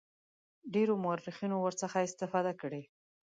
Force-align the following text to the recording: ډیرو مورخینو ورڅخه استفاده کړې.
ډیرو 0.73 0.93
مورخینو 1.03 1.57
ورڅخه 1.61 1.99
استفاده 2.07 2.53
کړې. 2.61 2.81